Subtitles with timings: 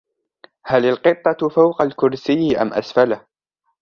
[0.65, 3.25] هل القطة فوق الكرسي أم أسفله؟